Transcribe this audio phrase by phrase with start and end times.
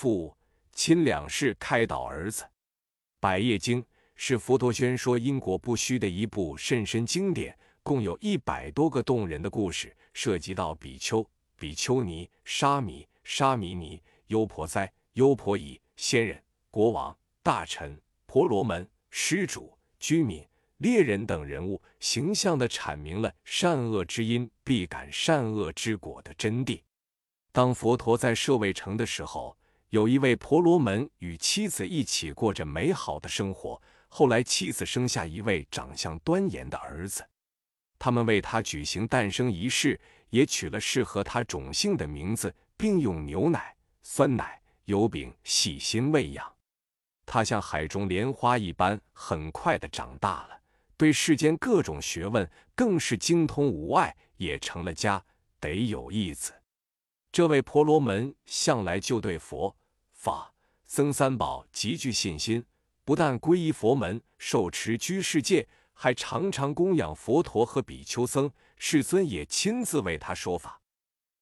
[0.00, 0.32] 父
[0.70, 2.44] 亲两世开导儿子，
[3.18, 3.82] 《百业经》
[4.14, 16.40] 是佛陀宣说因果不虚的一部甚深经典，共有一百多个动人的故事，涉及到比丘、比丘尼、沙弥、沙弥尼、优婆塞、优婆夷、仙人、
[16.70, 20.46] 国王、大臣、婆罗门、施主、居民。
[20.76, 26.80] 猎人等人物形象地阐明了善恶之因必感善恶之果的真谛。
[27.50, 29.56] 当佛陀在舍卫城的时候，
[29.90, 33.80] 有一位婆罗门与妻子一起过着美好的生活。
[34.08, 37.26] 后来，妻子生下一位长相端严的儿子，
[37.98, 46.50] 他们为他举行诞生仪式，也取了适合他种姓的名字，并用牛奶、酸奶、油饼细心喂养。
[47.26, 50.60] 他像海中莲花一般，很快的长大了。
[50.96, 55.22] 对世间各种学问更是精通无碍，也成了家，
[55.60, 56.52] 得有义子。
[57.30, 59.76] 这位婆罗门向来就对佛
[60.12, 60.52] 法
[60.86, 62.64] 僧三宝极具信心，
[63.04, 68.50] 不但皈依佛门，受持居士戒，还常常供养佛陀和比丘僧。
[68.80, 70.80] 世尊也亲自为他说法。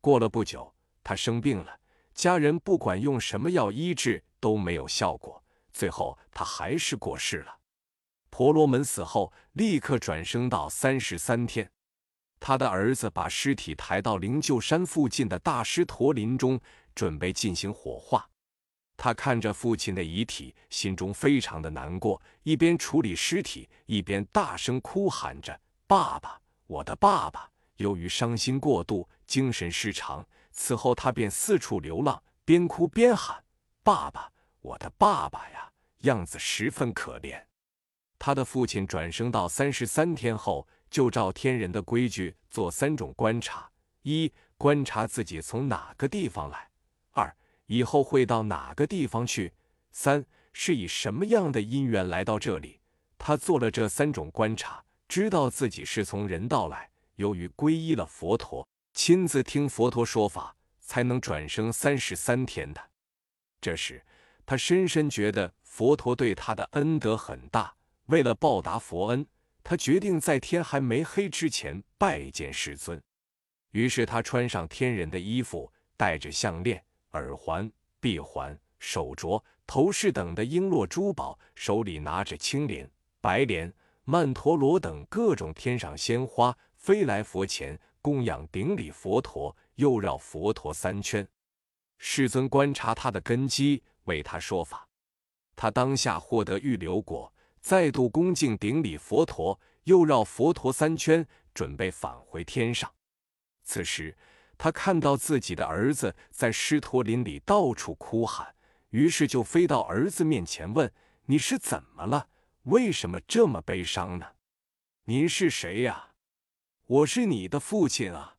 [0.00, 1.80] 过了不久，他生病了，
[2.12, 7.58] 家人不管用什么药医治都没有效果，最后他还是过世了。
[8.28, 11.70] 婆罗门死后，立刻转生到三十三天。
[12.40, 16.58] 他的儿子把尸体抬到灵鹫山附近的大狮驼林中，
[16.94, 18.26] 准备进行火化。
[18.96, 30.26] 他看着父亲的遗体，心中非常的难过，一边处理尸体，一边大声哭喊着：“爸爸，我的爸爸！”由于伤心过度，精神失常。
[30.50, 33.42] 此后，他便四处流浪，边哭边喊
[33.82, 34.30] ：“爸爸，
[34.60, 35.70] 我的爸爸呀！”
[36.04, 37.42] 样子十分可怜。
[38.18, 43.70] 他的父亲转生到三十三天后，就照天人的规矩做三种观察：
[44.02, 46.58] 一、观察自己从哪个地方来；
[47.12, 47.34] 二、
[47.66, 49.50] 以后会到哪个地方去；
[49.92, 52.80] 三是以什么样的因缘来到这里。
[53.16, 62.80] 他做了这三种观察，知道自己是从人道来，由于皈依了佛陀，亲自听佛陀说法，才能转生三十三天的。
[63.60, 64.02] 这时，
[64.46, 67.74] 他深深觉得佛陀对他的恩德很大。
[68.06, 69.24] 为了报答佛恩，
[69.62, 73.00] 他决定在天还没黑之前拜见世尊。
[73.70, 76.82] 于是他穿上天人的衣服，戴着项链、
[77.12, 82.90] 耳环、臂环、手镯、头饰等的璎珞珠宝，手里拿着青莲、
[83.20, 83.72] 白莲、
[84.04, 91.26] 曼陀罗等各种天上鲜花，飞来佛前供养顶礼佛陀，又绕佛陀三圈。
[91.98, 94.88] 世尊观察他的根基，为他说法。
[95.54, 97.32] 他当下获得预留果。
[97.60, 102.92] 再度恭敬顶礼佛陀，又绕佛陀三圈，准备返回天上。
[103.62, 104.16] 此时，
[104.56, 108.54] 他看到自己的儿子在狮驼林里到处哭喊，
[108.90, 110.92] 于是就飞到儿子面前问
[111.26, 112.28] ：“你是怎么了？
[112.64, 114.26] 为什么这么悲伤呢？
[115.04, 116.10] 您是谁呀？
[116.86, 118.36] 我是你的父亲啊！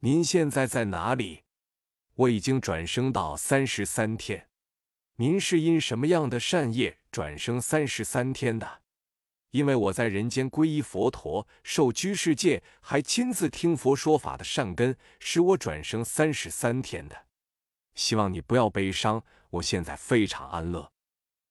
[0.00, 1.42] 您现在在哪里？
[2.14, 4.48] 我已经转生到三十三天。
[5.16, 8.82] 您是因什么样的善业？”转生三十三天的，
[9.52, 17.26] 因为我在人间皈依佛陀，受居士戒，还亲自听佛说法的善根，使我转生三十三天的。
[17.94, 20.90] 希望你不要悲伤，我现在非常安乐。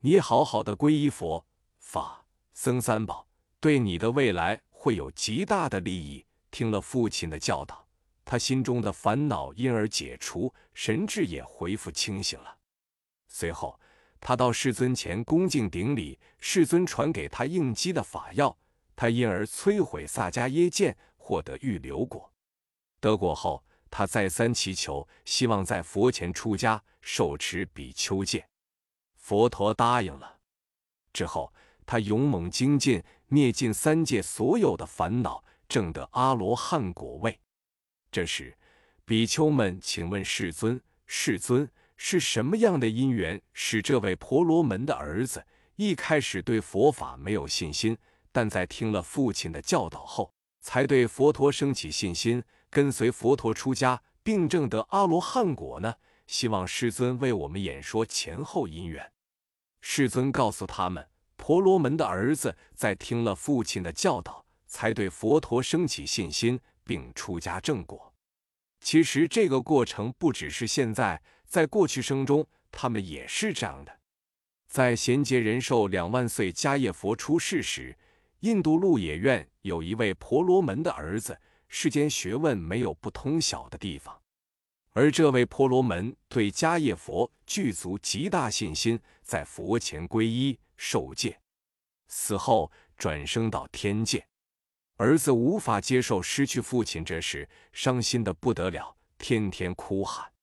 [0.00, 1.46] 你好好的皈依佛
[1.78, 3.26] 法僧三宝，
[3.58, 6.26] 对你的未来会有极大的利益。
[6.50, 7.88] 听了父亲的教导，
[8.26, 12.58] 他心中的烦恼因而解除，神智也恢复清醒了。
[13.28, 13.78] 随后。
[14.18, 18.56] 他到世尊前恭敬顶礼，世尊传给他应机的法药，
[18.96, 22.32] 他因而摧毁萨迦耶剑，获得预留果。
[22.98, 28.48] 得果后，他再三祈求，希望在佛前出家受持比丘戒。
[29.16, 30.38] 佛陀答应了。
[31.12, 31.52] 之后，
[31.84, 37.38] 他勇猛精进，灭尽三界所有的烦恼，证得阿罗汉果位。
[38.10, 38.56] 这时，
[39.04, 45.44] 比丘们请问世尊：“世尊。”是什么样的因缘使这位婆罗门的儿子
[45.76, 47.96] 一开始对佛法没有信心，
[48.32, 55.94] 但在听了父亲的教导后，才对佛陀升起信心，跟随佛陀出家，并证得阿罗汉果呢？
[56.26, 59.12] 希望世尊为我们演说前后因缘。
[59.80, 68.12] 世尊告诉他们，婆罗门的儿子在听了父亲的教导，才对佛陀升起信心，并出家正果。
[68.80, 71.22] 其实这个过程不只是现在。
[71.46, 74.00] 在过去生中，他们也是这样的。
[74.66, 77.96] 在贤劫人寿两万岁迦叶佛出世时，
[78.40, 81.38] 印度鹿野苑有一位婆罗门的儿子，
[81.68, 84.20] 世间学问没有不通晓的地方。
[84.92, 91.38] 而这位婆罗门对迦叶佛具足极大信心，在佛前皈依受戒，
[92.08, 94.26] 死后转生到天界。
[94.96, 100.35] 儿子无法接受失去父亲这事，伤心的不得了，天天哭喊。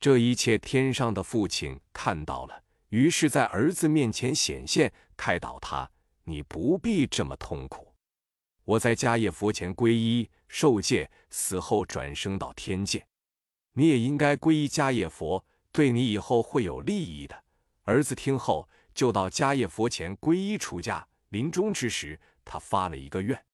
[0.00, 5.90] 这一切天上的父亲看到了，于是，在儿子面前显现，开导他
[6.24, 7.94] ：“你不必这么痛苦。
[8.64, 13.06] 我在迦叶佛前皈依受戒，死后转生到天界。
[13.72, 17.44] 你也应该皈依迦叶佛，对你以后会有利益的。”
[17.84, 21.06] 儿子听后，就到迦叶佛前皈依出家。
[21.30, 23.44] 临终之时，他发了一个愿。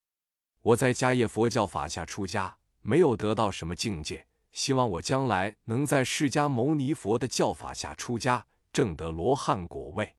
[0.61, 10.15] 我在迦叶佛教法下出家，没有得到什么境界，希望我将来能在释迦牟尼佛的教法下出家，证得罗汉果位。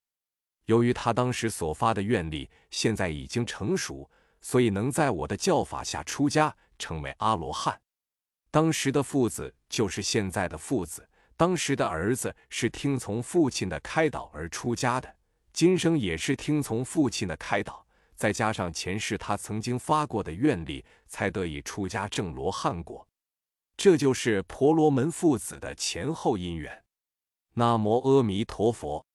[0.66, 7.80] 由于他当时所发的愿力现在已经成熟，所以能在我的教法下出家，成为阿罗汉。
[8.50, 15.16] 当时的父子就是现在的父子，当时的儿子是听从父亲的开导而出家的，
[15.51, 17.86] 今生也是听从父亲的开导。
[18.16, 23.07] 再加上前世他曾经发过的愿力，才得以出家证罗汉果。
[23.83, 26.83] 这就是婆罗门父子的前后因缘。
[27.56, 29.07] 南无阿弥陀佛。